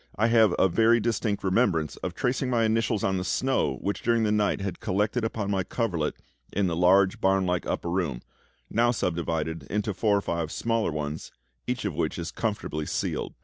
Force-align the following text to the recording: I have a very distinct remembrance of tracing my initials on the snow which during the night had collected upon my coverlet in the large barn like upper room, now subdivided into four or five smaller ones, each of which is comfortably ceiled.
I 0.15 0.29
have 0.29 0.55
a 0.57 0.67
very 0.67 0.99
distinct 0.99 1.43
remembrance 1.43 1.95
of 1.97 2.15
tracing 2.15 2.49
my 2.49 2.63
initials 2.63 3.03
on 3.03 3.17
the 3.17 3.23
snow 3.23 3.77
which 3.81 4.01
during 4.01 4.23
the 4.23 4.31
night 4.31 4.59
had 4.59 4.79
collected 4.79 5.23
upon 5.23 5.51
my 5.51 5.63
coverlet 5.63 6.15
in 6.51 6.65
the 6.65 6.75
large 6.75 7.21
barn 7.21 7.45
like 7.45 7.67
upper 7.67 7.91
room, 7.91 8.23
now 8.67 8.89
subdivided 8.89 9.67
into 9.69 9.93
four 9.93 10.17
or 10.17 10.21
five 10.21 10.51
smaller 10.51 10.91
ones, 10.91 11.31
each 11.67 11.85
of 11.85 11.93
which 11.93 12.17
is 12.17 12.31
comfortably 12.31 12.87
ceiled. 12.87 13.35